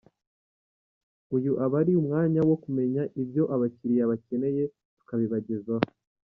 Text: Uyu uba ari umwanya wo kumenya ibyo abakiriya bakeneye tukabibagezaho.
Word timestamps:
Uyu 1.35 1.51
uba 1.65 1.75
ari 1.81 1.91
umwanya 2.01 2.41
wo 2.49 2.55
kumenya 2.63 3.01
ibyo 3.21 3.43
abakiriya 3.55 4.09
bakeneye 4.11 4.63
tukabibagezaho. 4.97 5.85